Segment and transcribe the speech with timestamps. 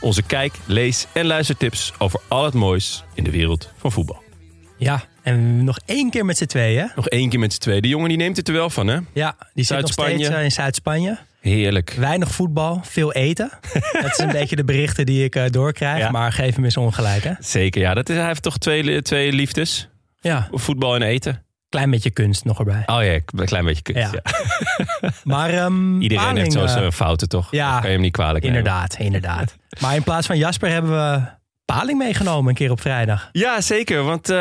[0.00, 4.22] Onze kijk, lees en luistertips over al het moois in de wereld van voetbal.
[4.76, 6.90] Ja, en nog één keer met z'n tweeën.
[6.96, 7.82] Nog één keer met z'n tweeën.
[7.82, 8.98] De jongen die neemt het er wel van, hè?
[9.12, 11.18] Ja, die zit nog steeds eh, in Zuid-Spanje.
[11.40, 11.90] Heerlijk.
[11.90, 13.50] Weinig voetbal, veel eten.
[14.02, 15.98] dat is een beetje de berichten die ik eh, doorkrijg.
[15.98, 16.10] Ja.
[16.10, 17.32] Maar geef hem eens ongelijk, hè?
[17.38, 17.94] Zeker, ja.
[17.94, 19.88] Dat is, hij heeft toch twee, twee liefdes.
[20.20, 21.44] Ja, Voetbal en eten.
[21.70, 22.82] Klein beetje kunst nog erbij.
[22.86, 24.12] Oh ja, een klein beetje kunst.
[24.12, 24.22] Ja.
[25.00, 25.10] Ja.
[25.24, 27.48] Maar ehm, Iedereen Paling, heeft zo eh, zijn fouten, toch?
[27.50, 28.58] ja, Dat kan je hem niet kwalijk nemen.
[28.58, 29.56] Inderdaad, inderdaad.
[29.80, 31.20] maar in plaats van Jasper hebben we
[31.64, 33.28] Paling meegenomen een keer op vrijdag.
[33.32, 34.02] Ja, zeker.
[34.02, 34.36] Want eh,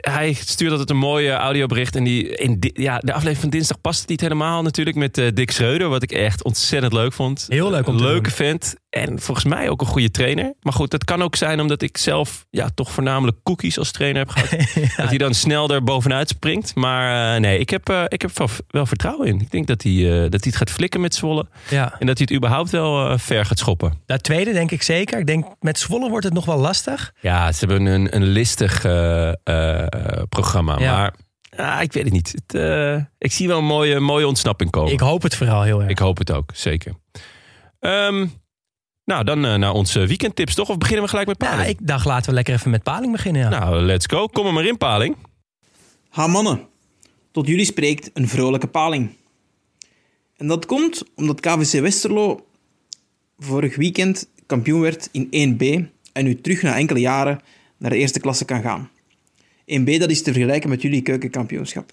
[0.00, 1.96] hij stuurt altijd een mooie audiobericht.
[1.96, 5.18] En die, in di- ja, de aflevering van dinsdag past het niet helemaal natuurlijk met
[5.18, 5.88] eh, Dick Schreuder.
[5.88, 7.46] Wat ik echt ontzettend leuk vond.
[7.48, 8.30] Heel leuk om te Leuke doen.
[8.32, 8.74] vent.
[8.94, 10.54] En volgens mij ook een goede trainer.
[10.60, 14.20] Maar goed, dat kan ook zijn omdat ik zelf ja, toch voornamelijk cookies als trainer
[14.20, 14.50] heb gehad.
[14.96, 16.74] Dat hij dan snel er bovenuit springt.
[16.74, 18.30] Maar eh, nee, ik heb, eh, ik heb
[18.68, 19.40] wel, vertrouwen in.
[19.40, 21.46] Ik denk dat hij, eh, dat hij het gaat flikken met Zwolle.
[21.68, 21.96] Ja.
[21.98, 24.02] En dat hij het überhaupt wel ver gaat schoppen.
[24.06, 25.18] Dat tweede denk ik zeker.
[25.18, 27.12] Ik denk met Zwolle wordt het nog wel lastig.
[27.20, 28.80] Ja, ze hebben een, een listig
[30.28, 30.78] programma.
[30.78, 30.96] Ja.
[30.96, 31.14] Maar
[31.56, 32.34] ah, ik weet het niet.
[32.46, 32.60] Het,
[33.18, 34.92] ik zie wel een mooie, mooie ontsnapping komen.
[34.92, 35.90] Ik hoop het vooral heel erg.
[35.90, 36.92] Ik hoop het ook, zeker.
[37.80, 38.26] Ehm,
[39.04, 40.68] nou, dan eh, naar onze weekendtips, toch?
[40.68, 41.68] Of beginnen we gelijk met ja, Paling?
[41.68, 43.42] ik dacht laten we lekker even met Paling beginnen.
[43.42, 43.48] Ja.
[43.48, 44.26] Nou, let's go.
[44.26, 45.16] Kom er maar in, Paling.
[46.08, 46.60] Ha mannen,
[47.30, 49.10] tot jullie spreekt een vrolijke paling.
[50.36, 52.46] En dat komt omdat KVC Westerlo
[53.38, 57.40] vorig weekend kampioen werd in 1B en nu terug na enkele jaren
[57.76, 58.90] naar de eerste klasse kan gaan.
[59.80, 61.92] 1B dat is te vergelijken met jullie keukenkampioenschap.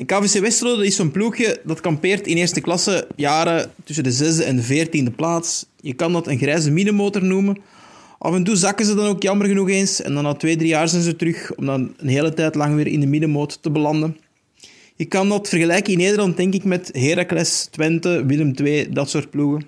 [0.00, 4.44] En KVC Westerlo is zo'n ploegje dat kampeert in eerste klasse jaren tussen de zesde
[4.44, 5.66] en de veertiende plaats.
[5.80, 7.58] Je kan dat een grijze middenmotor noemen.
[8.18, 10.02] Af en toe zakken ze dan ook jammer genoeg eens.
[10.02, 12.74] En dan na twee, drie jaar zijn ze terug om dan een hele tijd lang
[12.74, 14.16] weer in de middenmoot te belanden.
[14.96, 19.30] Je kan dat vergelijken in Nederland, denk ik, met Heracles, Twente, Willem II, dat soort
[19.30, 19.66] ploegen.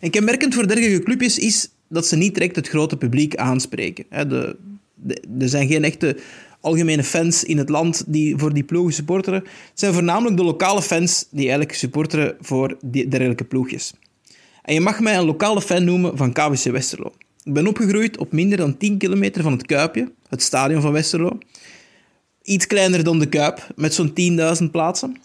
[0.00, 4.04] En kenmerkend voor dergelijke clubjes is dat ze niet direct het grote publiek aanspreken.
[5.38, 6.16] Er zijn geen echte
[6.64, 9.44] algemene fans in het land die voor die ploegen supporteren.
[9.74, 13.92] Zijn voornamelijk de lokale fans die eigenlijk supporteren voor die dergelijke ploegjes.
[14.62, 17.12] En je mag mij een lokale fan noemen van KWC Westerlo.
[17.42, 21.38] Ik ben opgegroeid op minder dan 10 kilometer van het Kuipje, het stadion van Westerlo.
[22.42, 24.12] Iets kleiner dan de Kuip, met zo'n
[24.62, 25.16] 10.000 plaatsen.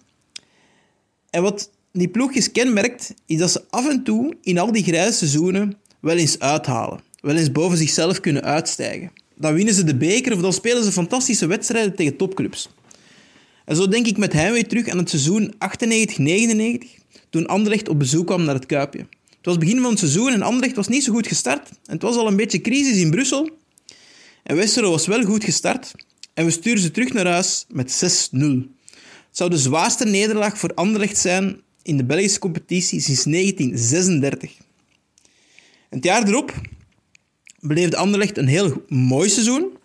[1.30, 5.18] En wat die ploegjes kenmerkt, is dat ze af en toe in al die grijze
[5.18, 7.00] seizoenen wel eens uithalen.
[7.22, 9.12] Wel eens boven zichzelf kunnen uitstijgen.
[9.40, 12.70] Dan winnen ze de beker of dan spelen ze fantastische wedstrijden tegen topclubs.
[13.66, 15.54] En zo denk ik met heimwee terug aan het seizoen
[16.84, 16.88] 98-99,
[17.30, 19.00] toen Anderlecht op bezoek kwam naar het Kuipje.
[19.00, 21.70] Het was begin van het seizoen en Anderlecht was niet zo goed gestart.
[21.70, 23.50] En het was al een beetje crisis in Brussel.
[24.44, 25.92] En Westerlo was wel goed gestart.
[26.34, 28.38] En we sturen ze terug naar huis met 6-0.
[28.40, 34.52] Het zou de zwaarste nederlaag voor Anderlecht zijn in de Belgische competitie sinds 1936.
[35.90, 36.54] En het jaar erop
[37.62, 39.78] beleefde Anderlecht een heel mooi seizoen.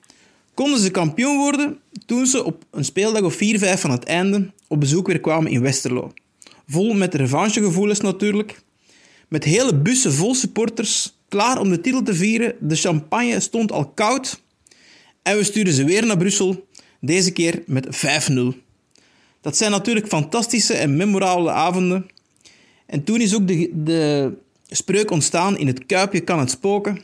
[0.54, 4.80] Konden ze kampioen worden toen ze op een speeldag of 4-5 van het einde op
[4.80, 6.12] bezoek weer kwamen in Westerlo.
[6.66, 8.62] Vol met revanchegevoelens natuurlijk.
[9.28, 12.54] Met hele bussen vol supporters, klaar om de titel te vieren.
[12.60, 14.42] De champagne stond al koud.
[15.22, 16.66] En we sturen ze weer naar Brussel,
[17.00, 17.86] deze keer met
[18.32, 18.62] 5-0.
[19.40, 22.06] Dat zijn natuurlijk fantastische en memorabele avonden.
[22.86, 24.32] En toen is ook de, de
[24.68, 27.02] spreuk ontstaan in het Kuipje kan het spoken.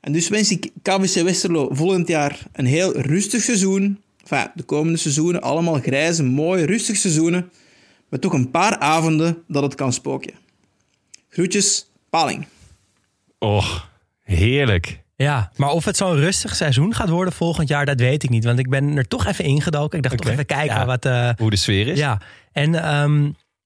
[0.00, 4.00] En dus wens ik KVC Westerlo volgend jaar een heel rustig seizoen.
[4.22, 7.50] Enfin, de komende seizoenen allemaal grijze, mooie, rustig seizoenen.
[8.08, 10.34] Met toch een paar avonden dat het kan spoken.
[11.28, 12.46] Groetjes, Paling.
[13.38, 13.90] Och,
[14.22, 15.00] heerlijk.
[15.16, 18.44] Ja, maar of het zo'n rustig seizoen gaat worden volgend jaar, dat weet ik niet.
[18.44, 19.96] Want ik ben er toch even ingedoken.
[19.98, 20.86] Ik dacht toch even kijken Ja.
[20.86, 21.04] wat...
[21.04, 21.98] eh, Hoe de sfeer is.
[21.98, 22.20] ja,
[22.52, 23.20] en ehm,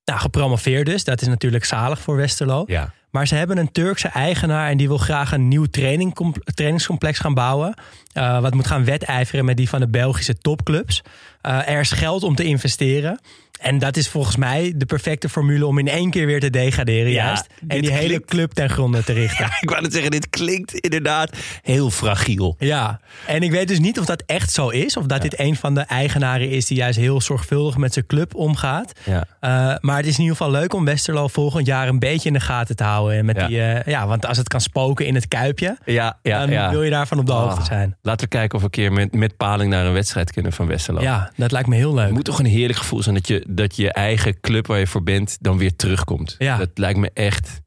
[0.04, 1.04] nou, gepromoveerd dus.
[1.04, 2.64] Dat is natuurlijk zalig voor Westerlo.
[2.66, 2.92] Ja.
[3.12, 7.34] Maar ze hebben een Turkse eigenaar en die wil graag een nieuw training, trainingscomplex gaan
[7.34, 7.74] bouwen.
[8.14, 11.02] Uh, wat moet gaan wedijveren met die van de Belgische topclubs.
[11.42, 13.20] Uh, er is geld om te investeren.
[13.62, 17.12] En dat is volgens mij de perfecte formule om in één keer weer te degraderen,
[17.12, 17.46] juist.
[17.68, 19.44] En die hele club ten gronde te richten.
[19.60, 22.56] ik wou het zeggen, dit klinkt inderdaad heel fragiel.
[22.58, 24.96] Ja, en ik weet dus niet of dat echt zo is.
[24.96, 28.34] Of dat dit een van de eigenaren is die juist heel zorgvuldig met zijn club
[28.34, 28.92] omgaat.
[29.04, 29.24] Ja.
[29.40, 32.34] Uh, maar het is in ieder geval leuk om Westerlo volgend jaar een beetje in
[32.34, 33.24] de gaten te houden.
[33.24, 33.46] Met ja.
[33.46, 36.82] Die, uh, ja, want als het kan spoken in het kuipje, ja, ja, dan wil
[36.82, 37.96] je daarvan op de hoogte oh, zijn.
[38.02, 40.66] Laten we kijken of we een keer met, met paling naar een wedstrijd kunnen van
[40.66, 41.00] Westerlo.
[41.00, 42.04] Ja, dat lijkt me heel leuk.
[42.04, 44.86] Het moet toch een heerlijk gevoel zijn dat je, dat je eigen club waar je
[44.86, 46.34] voor bent dan weer terugkomt.
[46.38, 46.56] Ja.
[46.56, 47.60] Dat lijkt me echt.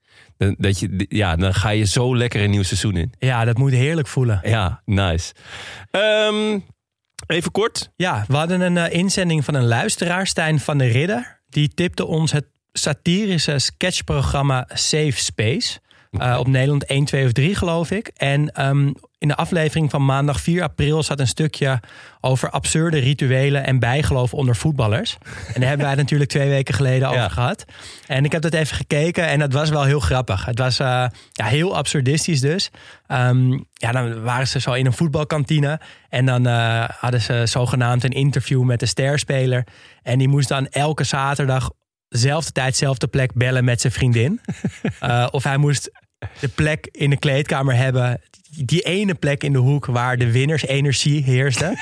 [0.57, 3.13] Dat je, ja, dan ga je zo lekker een nieuw seizoen in.
[3.19, 4.39] Ja, dat moet heerlijk voelen.
[4.43, 5.33] Ja, nice.
[5.91, 6.65] Um,
[7.27, 7.91] even kort.
[7.95, 11.41] Ja, we hadden een uh, inzending van een luisteraar, Stijn van der Ridder.
[11.49, 15.79] Die tipte ons het satirische sketchprogramma Safe Space.
[16.21, 18.11] Uh, op Nederland 1, 2 of 3 geloof ik.
[18.15, 21.79] En um, in de aflevering van maandag 4 april zat een stukje
[22.21, 25.17] over absurde rituelen en bijgeloof onder voetballers.
[25.23, 27.65] En daar hebben wij het natuurlijk twee weken geleden over gehad.
[28.07, 30.45] En ik heb dat even gekeken en dat was wel heel grappig.
[30.45, 32.69] Het was uh, ja, heel absurdistisch dus.
[33.07, 35.79] Um, ja, dan waren ze zo in een voetbalkantine
[36.09, 39.67] en dan uh, hadden ze zogenaamd een interview met de sterspeler.
[40.01, 41.69] En die moest dan elke zaterdag
[42.07, 44.41] dezelfde tijd, dezelfde plek bellen met zijn vriendin.
[45.03, 45.91] Uh, of hij moest
[46.39, 48.21] de plek in de kleedkamer hebben
[48.63, 51.77] die ene plek in de hoek waar de winnersenergie heerste.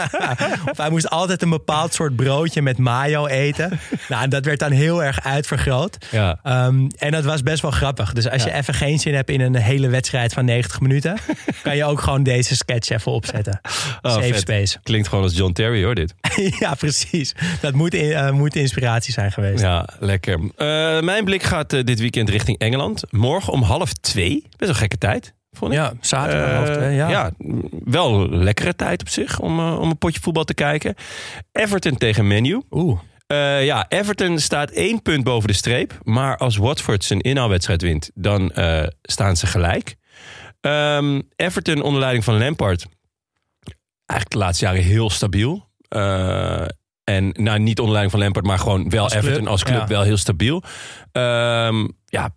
[0.70, 3.80] of hij moest altijd een bepaald soort broodje met mayo eten.
[4.08, 6.06] Nou, dat werd dan heel erg uitvergroot.
[6.10, 6.38] Ja.
[6.66, 8.12] Um, en dat was best wel grappig.
[8.12, 11.16] Dus als je even geen zin hebt in een hele wedstrijd van 90 minuten,
[11.62, 13.60] kan je ook gewoon deze sketch even opzetten.
[14.02, 14.78] Oh, Safe space.
[14.82, 16.14] Klinkt gewoon als John Terry hoor, dit.
[16.60, 17.34] ja, precies.
[17.60, 19.62] Dat moet, uh, moet inspiratie zijn geweest.
[19.62, 20.38] Ja, lekker.
[20.38, 20.50] Uh,
[21.00, 23.02] mijn blik gaat uh, dit weekend richting Engeland.
[23.10, 24.46] Morgen om half twee.
[24.56, 25.34] Best een gekke tijd.
[25.52, 25.78] Vond ik.
[25.78, 26.76] Ja, zaterdag.
[26.76, 27.08] Uh, ja.
[27.08, 27.30] ja,
[27.84, 30.94] wel lekkere tijd op zich om, uh, om een potje voetbal te kijken.
[31.52, 32.62] Everton tegen Menu.
[32.70, 33.00] Oeh.
[33.26, 35.98] Uh, ja, Everton staat één punt boven de streep.
[36.02, 38.52] Maar als Watford zijn inhaalwedstrijd wint, dan
[39.02, 39.96] staan ze gelijk.
[40.60, 42.86] Um, Everton onder leiding van Lampard.
[44.06, 45.68] Eigenlijk de laatste jaren heel stabiel.
[47.04, 50.02] en nou, niet onder leiding van Lampard, maar gewoon wel als Everton als club wel
[50.02, 50.62] heel stabiel.
[51.12, 52.34] Um, ja,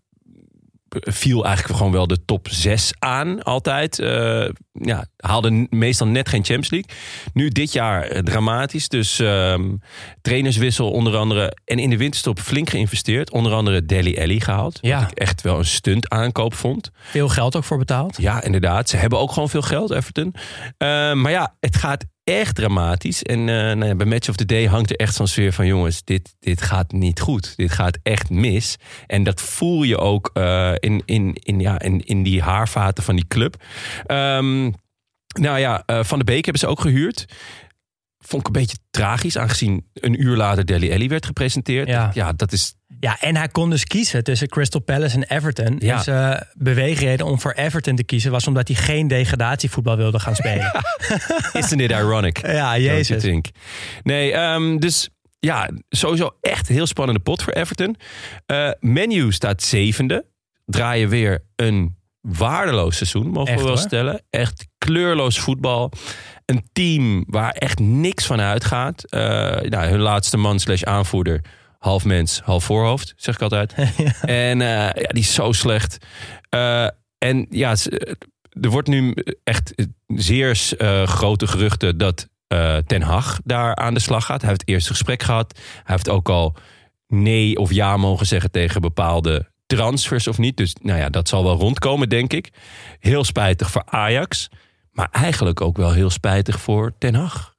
[0.99, 3.99] viel eigenlijk gewoon wel de top 6 aan, altijd.
[3.99, 6.89] Uh, ja, haalde meestal net geen Champions League.
[7.33, 8.87] Nu dit jaar eh, dramatisch.
[8.87, 9.81] Dus um,
[10.21, 11.57] trainerswissel onder andere.
[11.65, 13.31] En in de winterstop flink geïnvesteerd.
[13.31, 14.77] Onder andere Deli Ellie gehaald.
[14.81, 14.99] Ja.
[14.99, 16.91] Wat ik echt wel een stunt aankoop vond.
[17.09, 18.17] Veel geld ook voor betaald.
[18.17, 18.89] Ja, inderdaad.
[18.89, 20.33] Ze hebben ook gewoon veel geld, Everton.
[20.35, 23.23] Uh, maar ja, het gaat echt dramatisch.
[23.23, 25.65] En uh, nou ja, bij Match of the Day hangt er echt zo'n sfeer van...
[25.65, 27.53] jongens, dit, dit gaat niet goed.
[27.55, 28.75] Dit gaat echt mis.
[29.07, 33.15] En dat voel je ook uh, in, in, in, ja, in, in die haarvaten van
[33.15, 33.63] die club.
[34.07, 34.73] Um,
[35.39, 37.25] nou ja, uh, Van de Beek hebben ze ook gehuurd.
[38.25, 41.87] Vond ik een beetje tragisch, aangezien een uur later Deli Ellie werd gepresenteerd.
[41.87, 45.75] Ja, ja dat is ja, en hij kon dus kiezen tussen Crystal Palace en Everton.
[45.79, 45.97] Ja.
[45.97, 50.35] Dus uh, beweegreden om voor Everton te kiezen was omdat hij geen degradatievoetbal wilde gaan
[50.35, 50.71] spelen.
[51.53, 52.41] Isn't it ironic?
[52.53, 53.41] Ja, jezus.
[54.03, 55.09] Nee, um, dus
[55.39, 57.95] ja, sowieso echt heel spannende pot voor Everton.
[58.47, 60.25] Uh, menu staat zevende.
[60.65, 64.21] Draaien weer een waardeloos seizoen, mogen we wel stellen.
[64.29, 65.91] Echt kleurloos voetbal.
[66.45, 69.03] Een team waar echt niks van uitgaat.
[69.09, 69.19] Uh,
[69.61, 71.41] nou, hun laatste man slash aanvoerder
[71.79, 73.73] half mens, half voorhoofd, zeg ik altijd.
[74.21, 75.97] En uh, ja, die is zo slecht.
[76.49, 77.75] Uh, en ja,
[78.61, 79.73] er wordt nu echt
[80.07, 80.55] zeer
[81.05, 82.27] grote geruchten dat
[82.85, 84.41] Ten Hag daar aan de slag gaat.
[84.41, 85.59] Hij heeft het eerste gesprek gehad.
[85.59, 86.55] Hij heeft ook al
[87.07, 90.57] nee of ja mogen zeggen tegen bepaalde transfers of niet.
[90.57, 92.49] Dus nou ja, dat zal wel rondkomen, denk ik.
[92.99, 94.49] Heel spijtig voor Ajax.
[94.93, 97.55] Maar eigenlijk ook wel heel spijtig voor Ten Hag.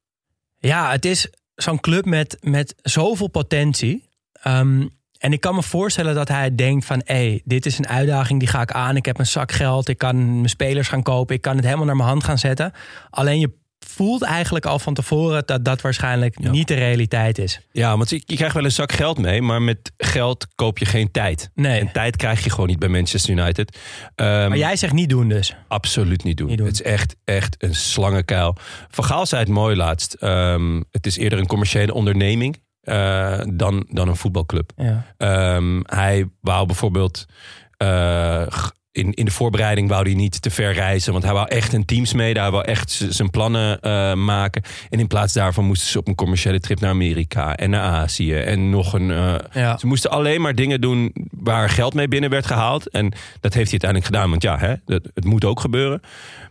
[0.58, 4.08] Ja, het is zo'n club met, met zoveel potentie.
[4.46, 7.00] Um, en ik kan me voorstellen dat hij denkt van...
[7.04, 8.96] hé, dit is een uitdaging, die ga ik aan.
[8.96, 11.34] Ik heb een zak geld, ik kan mijn spelers gaan kopen...
[11.34, 12.72] ik kan het helemaal naar mijn hand gaan zetten.
[13.10, 13.52] Alleen je
[13.94, 17.60] voelt eigenlijk al van tevoren dat dat waarschijnlijk niet de realiteit is.
[17.72, 20.84] Ja, want je, je, krijgt wel een zak geld mee, maar met geld koop je
[20.84, 21.50] geen tijd.
[21.54, 21.80] Nee.
[21.80, 23.78] En tijd krijg je gewoon niet bij Manchester United.
[24.16, 25.56] Um, maar jij zegt niet doen dus?
[25.68, 26.48] Absoluut niet doen.
[26.48, 26.66] niet doen.
[26.66, 28.56] Het is echt, echt een slangenkuil.
[28.88, 30.16] Van Gaal zei het mooi laatst.
[30.20, 32.62] Um, het is eerder een commerciële onderneming.
[32.82, 34.72] Uh, dan, dan een voetbalclub.
[34.76, 35.54] Ja.
[35.56, 37.26] Um, hij wou bijvoorbeeld
[37.82, 38.46] uh,
[38.94, 41.12] in, in de voorbereiding wou hij niet te ver reizen.
[41.12, 42.32] Want hij wou echt een teams mee.
[42.34, 44.62] Hij wou echt zijn plannen eh, maken.
[44.90, 48.34] En in plaats daarvan moesten ze op een commerciële trip naar Amerika en naar Azië.
[48.34, 49.10] En nog een.
[49.10, 49.78] eh, Ja.
[49.78, 52.88] Ze moesten alleen maar dingen doen waar geld mee binnen werd gehaald.
[52.90, 54.30] En dat heeft hij uiteindelijk gedaan.
[54.30, 56.00] Want ja, hè, dat, het moet ook gebeuren.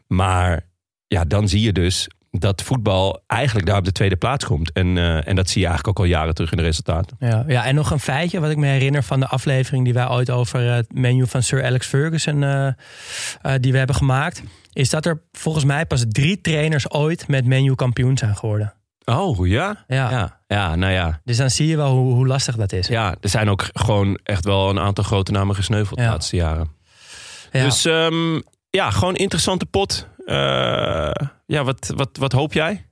[0.08, 0.66] Maar
[1.08, 2.08] ja, dan zie je dus
[2.40, 4.72] dat voetbal eigenlijk daar op de tweede plaats komt.
[4.72, 7.18] En, eh, en dat zie je eigenlijk ook al jaren terug in de resultaten.
[7.20, 10.10] Ja, ja, en nog een feitje wat ik me herinner van de aflevering die wij
[10.10, 12.74] ooit over eh, het menu van Sir Alex Ferguson eh,
[13.60, 14.44] die we hebben gemaakt.
[14.72, 18.74] Is dat er volgens mij pas drie trainers ooit met menu kampioen zijn geworden.
[19.06, 19.84] Oh ja?
[19.88, 20.12] Ja.
[20.12, 21.20] Ja, ja nou ja.
[21.24, 22.88] Dus dan zie je wel hoe, hoe lastig dat is.
[22.88, 26.72] Ja, er zijn ook gewoon echt wel een aantal grote namen gesneuveld de laatste jaren.
[27.52, 27.64] Ja.
[27.64, 30.08] Dus ehm, ja, gewoon interessante pot.
[30.26, 31.12] Eh,
[31.46, 32.86] ja, wat, wat, wat hoop jij?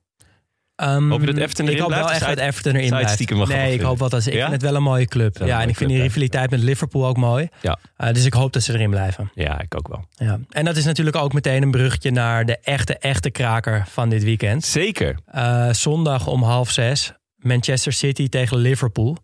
[0.75, 3.09] Ehm, Hoop je dat Everton Ik erin hoop wel echt dat Everton erin blijft.
[3.09, 4.29] stiekem nee, ik hoop wel dat ze.
[4.29, 4.41] Ik Ja?
[4.41, 5.37] vind het wel een mooie club.
[5.45, 7.47] Ja, en ik vind die rivaliteit met Liverpool ook mooi.
[7.61, 7.77] Ja.
[7.97, 9.31] Eh, dus ik hoop dat ze erin blijven.
[9.33, 10.05] Ja, ik ook wel.
[10.11, 10.39] Ja.
[10.49, 14.23] En dat is natuurlijk ook meteen een bruggetje naar de echte, echte kraker van dit
[14.23, 14.65] weekend.
[14.65, 15.15] Zeker.
[15.25, 17.13] Eh, zondag om half zes.
[17.35, 19.17] Manchester City tegen Liverpool.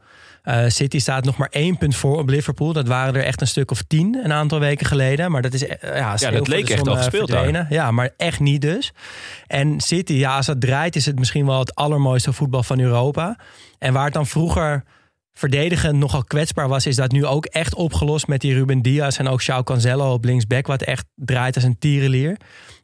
[0.47, 2.73] Eh, City staat nog maar één punt voor op Liverpool.
[2.73, 5.31] Dat waren er echt een stuk of tien een aantal weken geleden.
[5.31, 7.31] Maar dat is eh, ja, sneeuw dat leek echt al eh, gespeeld.
[7.69, 8.91] Ja, maar echt niet dus.
[9.47, 13.39] En City, ja, als het draait is het misschien wel het allermooiste voetbal van Europa.
[13.79, 14.83] En waar het dan vroeger
[15.33, 16.85] verdedigend nogal kwetsbaar was...
[16.85, 19.17] is dat nu ook echt opgelost met die Ruben Diaz...
[19.17, 20.67] en ook João Cancelo op linksback...
[20.67, 22.37] wat echt draait als een tierenlier.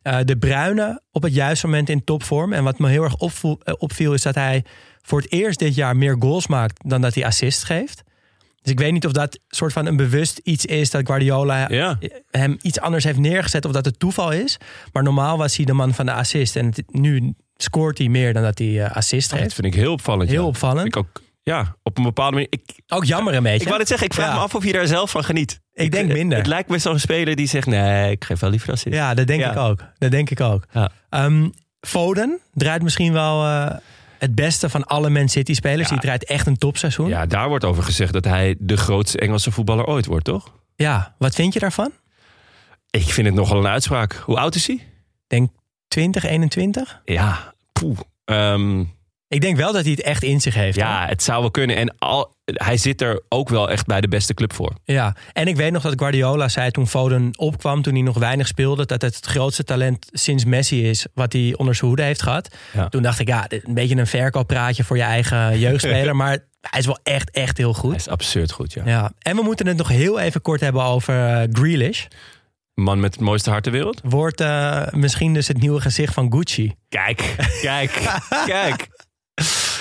[0.04, 2.54] Eh, de Bruine op het juiste moment in topvorm.
[2.54, 4.64] En wat me heel erg opvoel- eh, opviel is dat hij
[5.02, 8.04] voor het eerst dit jaar meer goals maakt dan dat hij assist geeft.
[8.62, 11.98] Dus ik weet niet of dat soort van een bewust iets is dat Guardiola Ja.
[12.32, 14.58] hem iets anders heeft neergezet of dat het toeval is.
[14.94, 18.34] Maar normaal was hij de man van de assist en het- nu scoort hij meer
[18.34, 19.54] dan dat hij eh, assist Dat geeft.
[19.54, 20.30] vind ik heel opvallend.
[20.30, 20.48] Heel ja.
[20.48, 20.88] opvallend.
[20.88, 22.48] Ik ook, ja, op een bepaalde manier.
[22.52, 23.60] Ik, Ook jammer een beetje.
[23.62, 24.34] ik wou het zeggen, ik vraag Ja.
[24.34, 25.62] me af of je daar zelf van geniet.
[25.74, 26.38] Ik denk het- minder.
[26.38, 28.96] Het, lijkt me zo'n speler die zegt, nee, ik geef wel liever assist.
[28.96, 29.52] Ja, dat denk Ja.
[29.52, 29.80] ik ook.
[29.98, 30.66] Dat denk ik ook.
[30.72, 30.90] Ja.
[31.10, 31.50] Ehm,
[31.82, 33.76] Foden draait misschien wel eh,
[34.20, 35.90] het beste van alle Man City spelers.
[35.90, 37.08] Die draait echt een topseizoen.
[37.08, 40.52] Ja, daar wordt over gezegd dat hij de grootste Engelse voetballer ooit wordt, toch?
[40.76, 41.92] ja, wat vind je daarvan?
[42.90, 44.14] Ik vind het nogal een uitspraak.
[44.26, 44.80] Hoe oud is hij?
[45.28, 45.52] Denk
[45.88, 47.02] 20, 21?
[47.06, 47.98] Ja, poeh.
[48.26, 48.84] Ehm,
[49.34, 50.78] Ik denk wel dat hij het echt in zich heeft.
[50.78, 50.86] hoor.
[50.86, 51.76] ja, het zou wel kunnen.
[51.76, 54.74] En al, hij zit er ook wel echt bij de beste club voor.
[54.84, 58.48] Ja, en ik weet nog dat Guardiola zei toen Foden opkwam, toen hij nog weinig
[58.48, 62.22] speelde, dat het het grootste talent sinds Messi is wat hij onder zijn hoede heeft
[62.22, 62.56] gehad.
[62.74, 62.90] Ja.
[62.90, 66.86] Toen dacht ik, ja, een beetje een verkooppraatje voor je eigen jeugdspeler, maar hij is
[66.86, 67.96] wel echt, echt heel Hij goed.
[67.96, 68.82] is absurd goed, ja.
[68.86, 72.06] Ja, en we moeten het nog heel even kort hebben over eh, Grealish.
[72.74, 74.02] Man met het mooiste hart ter wereld.
[74.04, 76.74] Wordt eh, misschien dus het nieuwe gezicht van Gucci.
[76.90, 77.92] Kijk, kijk,
[78.46, 78.88] kijk.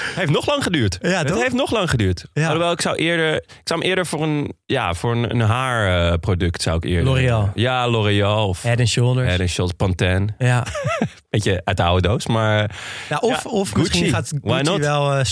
[0.07, 0.99] Het heeft nog lang geduurd.
[1.03, 2.25] Ja, het heeft nog lang geduurd.
[2.33, 2.45] Ja.
[2.45, 6.63] Alhoewel, ik zou eerder, ik zou hem eerder voor een, ja, voor een, een haarproduct
[6.63, 7.05] zou ik eerder.
[7.05, 7.51] L'Oreal.
[7.55, 9.37] Ja, L'Oreal of Head Shoulders.
[9.37, 10.29] Head Shoulders Pantene.
[10.39, 10.67] Ja.
[11.31, 12.63] Beetje uit de oude doos, maar
[13.21, 13.79] of Ja, of Gucci.
[13.81, 15.25] misschien gaat Gucci wel eh,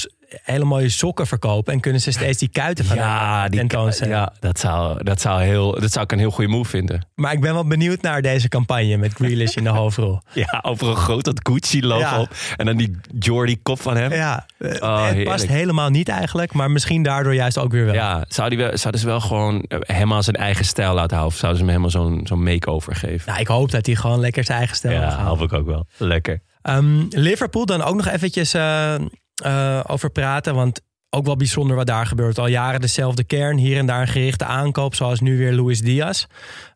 [0.42, 4.16] hele mooie sokken verkopen en kunnen ze steeds die kuiten van ja, die, tentoonstellen.
[4.16, 7.06] ja dat, zou, dat, zou heel, dat zou ik een heel goede move vinden.
[7.14, 10.20] Maar ik ben wel benieuwd naar deze campagne met Grealish in de hoofdrol.
[10.32, 12.20] Ja, over een groot dat Gucci-logo Ja.
[12.20, 12.28] op.
[12.56, 14.12] En dan die Jordi kop van hem.
[14.12, 15.24] Ja, Oh, het heerlijk.
[15.28, 17.94] past helemaal niet eigenlijk, maar misschien daardoor juist ook weer wel.
[17.94, 21.26] Ja, zou die wel, zouden ze wel gewoon eh, helemaal zijn eigen stijl laten houden?
[21.34, 23.28] Of zouden ze hem helemaal zo'n zo'n make-over geven?
[23.28, 25.86] Nou, ik hoop dat hij gewoon lekker zijn eigen stijl ja, hoop ik ook wel.
[25.96, 26.42] Lekker.
[26.62, 28.94] Ehm, Liverpool dan ook nog eventjes eh,
[29.42, 30.80] eh, over praten, want
[31.10, 32.38] ook wel bijzonder wat daar gebeurt.
[32.38, 36.24] Al jaren dezelfde kern, hier en daar een gerichte aankoop, zoals nu weer Luis Diaz.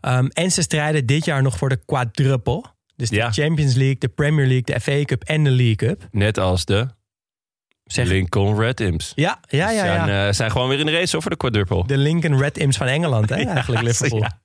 [0.01, 2.65] Ehm, en ze strijden dit jaar nog voor de quadruple.
[2.97, 3.33] Dus de Ja.
[3.33, 6.09] Champions League, de Premier League, de FA Cup en de League Cup.
[6.11, 6.87] Net als de
[7.85, 9.13] Zeg, Lincoln Red Imps.
[9.15, 9.79] ja, ja, ja.
[9.79, 10.27] Zijn, ja.
[10.27, 11.87] eh, zijn gewoon weer in de race voor de quadruple.
[11.87, 14.21] De Lincoln Red Imps van Engeland, hè, eigenlijk Liverpool.
[14.21, 14.39] ja.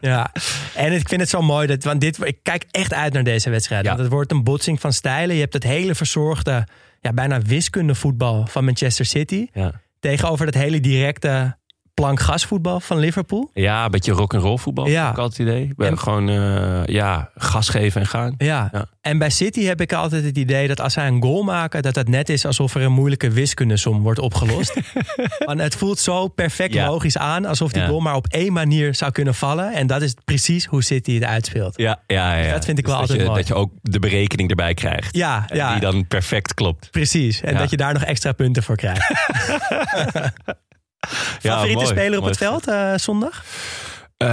[0.00, 0.32] Ja.
[0.74, 3.50] en ik vind het zo mooi, dat, want dit, ik kijk echt uit naar deze
[3.50, 3.86] wedstrijd.
[3.86, 5.34] Want het wordt een botsing van stijlen.
[5.34, 6.66] Je hebt het hele verzorgde,
[7.00, 9.46] ja, bijna wiskundevoetbal van Manchester City.
[9.52, 9.80] Ja.
[9.98, 11.58] Tegenover dat hele directe
[11.94, 13.50] plankgasvoetbal van Liverpool.
[13.54, 14.86] ja, een beetje rock'n'roll voetbal.
[14.86, 15.02] Ja.
[15.04, 15.72] Heb ik altijd het idee.
[15.76, 18.34] We En- gewoon eh, ja, gas geven en gaan.
[18.38, 18.68] Ja.
[18.72, 18.86] Ja.
[19.00, 21.94] En bij City heb ik altijd het idee dat als zij een goal maken, dat
[21.94, 24.80] dat net is alsof er een moeilijke wiskundesom wordt opgelost.
[25.46, 26.86] Want het voelt zo perfect Ja.
[26.86, 29.72] logisch aan, alsof die goal maar op één manier zou kunnen vallen.
[29.72, 31.76] En dat is precies hoe City het uitspeelt.
[31.78, 32.52] Ja, ja, ja.
[32.52, 33.38] dat vind ik wel dat altijd je, mooi.
[33.38, 35.16] Dat je ook de berekening erbij krijgt.
[35.16, 35.72] Ja, En ja.
[35.72, 36.90] Die dan perfect klopt.
[36.90, 37.40] Precies.
[37.40, 39.12] En dat je daar nog extra punten voor krijgt.
[41.40, 41.86] Favoriete mooi.
[41.86, 43.44] speler op Mooi het veld eh, zondag?
[44.16, 44.28] Eh,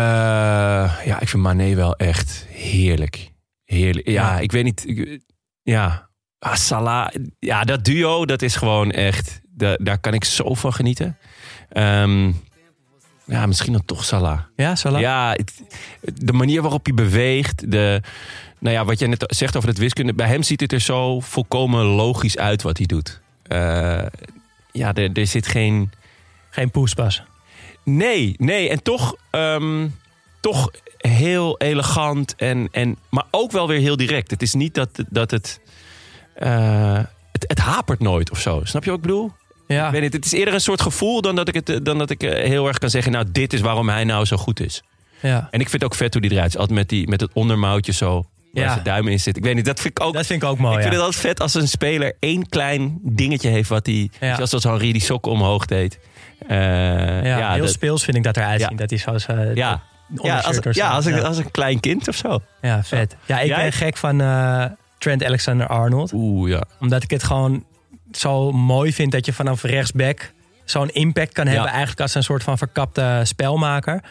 [1.05, 3.31] ja, ik vind Mané wel echt heerlijk.
[3.63, 4.07] Heerlijk.
[4.09, 4.39] Ja, Ja.
[4.39, 4.83] ik weet niet.
[4.87, 5.21] ik-
[5.63, 6.09] ja,
[6.39, 7.07] ah, Salah.
[7.39, 9.41] Ja, dat duo, dat is gewoon echt.
[9.49, 11.17] da- daar kan ik zo van genieten.
[11.69, 12.31] Ehm,
[13.25, 14.39] Ja, misschien dan toch Salah.
[14.55, 14.99] Ja, Salah?
[15.01, 15.61] Ja, het-
[16.25, 17.71] de manier waarop hij beweegt.
[17.71, 18.01] De,
[18.59, 20.13] nou ja, wat je net zegt over het wiskunde.
[20.13, 23.21] Bij hem ziet het er zo volkomen logisch uit wat hij doet.
[23.43, 24.05] Eh,
[24.71, 25.91] ja, er, er zit geen...
[26.57, 27.21] Geen poespas.
[27.83, 28.69] Nee, nee.
[28.69, 29.87] En toch, ehm,
[30.39, 32.35] toch heel elegant.
[32.35, 34.31] En, en, maar ook wel weer heel direct.
[34.31, 35.59] Het is niet dat, dat het,
[36.33, 37.45] eh, het...
[37.47, 38.61] Het hapert nooit of zo.
[38.63, 39.31] Snap je wat ik bedoel?
[39.67, 39.85] Ja.
[39.85, 42.09] Ik weet niet, het is eerder een soort gevoel dan dat ik, het, dan dat
[42.09, 43.11] ik eh, heel erg kan zeggen...
[43.11, 44.83] nou, dit is waarom hij nou zo goed is.
[45.21, 45.47] ja.
[45.51, 46.59] En ik vind het ook vet hoe die eruit ziet.
[46.59, 48.71] Altijd met, die, met het ondermouwtje zo, Ja.
[48.71, 49.37] zijn duim in zit.
[49.37, 50.13] Ik weet niet, dat vind ik ook...
[50.13, 50.75] Dat vind ik ook mooi.
[50.75, 50.99] ik vind ja.
[50.99, 53.69] het altijd vet als een speler één klein dingetje heeft...
[53.69, 54.35] wat hij, Ja.
[54.35, 55.99] zoals als Henri die sokken omhoog deed.
[56.47, 56.57] Eh,
[57.25, 58.75] ja, heel dat- speels vind ik dat eruit zien.
[58.75, 59.83] Dat hij zo zijn ja.
[60.23, 62.39] Ja, als, ja, als, een, als een klein kind of zo.
[62.61, 63.15] Ja, vet.
[63.25, 64.65] Ja, ik ben gek van eh,
[64.97, 66.11] Trent Alexander-Arnold.
[66.13, 66.63] Oeh, ja.
[66.79, 67.65] Omdat ik het gewoon
[68.11, 70.33] zo mooi vind dat je vanaf rechtsback
[70.65, 71.67] zo'n impact kan hebben.
[71.69, 74.03] Eigenlijk als een soort van verkapte spelmaker.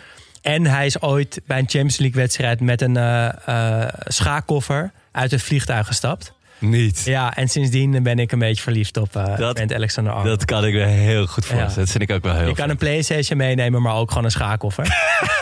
[0.46, 3.28] En hij is ooit bij een Champions League wedstrijd met een eh,
[3.82, 6.32] eh, schaakkoffer uit het vliegtuig gestapt.
[6.58, 7.02] Niet.
[7.04, 10.38] Ja, en sindsdien ben ik een beetje verliefd op eh Dat- Trent Alexander-Arnold.
[10.38, 11.68] Dat kan ik me heel goed voorstellen.
[11.70, 11.74] Ja.
[11.74, 14.30] Dat vind ik ook wel heel Je kan een Playstation meenemen, maar ook gewoon een
[14.30, 14.86] schaakkoffer.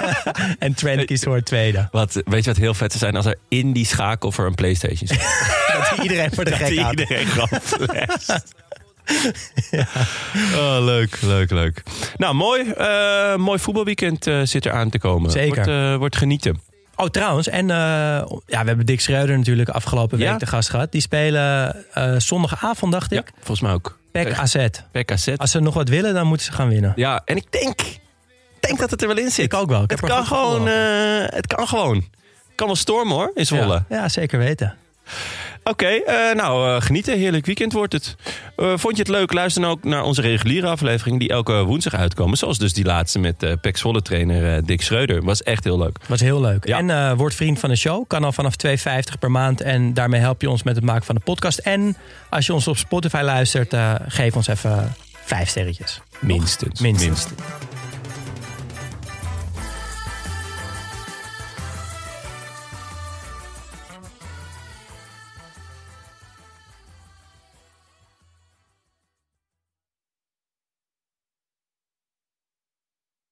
[0.59, 1.89] en Trent kiest voor het tweede.
[1.91, 3.17] Wat, weet je wat heel vet zou zijn?
[3.17, 5.19] Als er in die schaakkoffer een Playstation zit.
[5.79, 7.01] Dat hij iedereen voor de Dat gek houdt.
[7.01, 7.27] iedereen
[10.57, 11.83] Oh, leuk, leuk, leuk.
[12.17, 15.31] Nou, mooi, eh, mooi voetbalweekend eh, zit er aan te komen.
[15.31, 15.55] Zeker.
[15.55, 16.61] Wordt, eh, wordt genieten.
[16.97, 20.39] Oh, trouwens, en ja, we hebben Dick Schreuder natuurlijk afgelopen week Ja.
[20.39, 20.93] de gast gehad.
[20.93, 21.85] Die spelen
[22.19, 23.27] zondagavond, dacht ik.
[23.27, 23.99] Ja, volgens mij ook.
[24.13, 24.67] PEC AZ.
[24.93, 25.41] Per cassette.
[25.41, 26.93] Als ze nog wat willen, dan moeten ze gaan winnen.
[26.97, 27.81] Ja, en ik denk,
[28.61, 29.45] denk dat het er wel in zit.
[29.45, 29.83] Ik ook wel.
[29.83, 30.67] Ik het, kan gewoon,
[31.27, 31.97] het kan gewoon.
[31.97, 33.85] Het kan wel stormen hoor, in Zwolle.
[33.89, 34.75] Ja, ja, zeker weten.
[35.65, 37.19] Oké, eh, nou eh, genieten.
[37.19, 38.17] Heerlijk weekend wordt het.
[38.57, 39.33] Eh, vond je het leuk?
[39.33, 42.39] Luister dan ook naar onze reguliere aflevering die elke woensdag uitkomen.
[42.39, 45.23] Zoals dus die laatste met eh Pek Zwolle trainer Dick Schreuder.
[45.25, 45.99] Was echt heel leuk.
[46.07, 46.67] Was heel leuk.
[46.67, 46.79] Ja.
[46.79, 48.07] En word vriend van de show.
[48.07, 49.61] Kan al vanaf 2,50 per maand.
[49.61, 51.59] En daarmee help je ons met het maken van de podcast.
[51.59, 51.97] En
[52.29, 53.75] als je ons op Spotify luistert,
[54.09, 54.95] geef ons even
[55.25, 56.01] vijf sterretjes.
[56.19, 56.81] Minstens.
[56.81, 57.09] Minstens.
[57.09, 57.74] Minstens.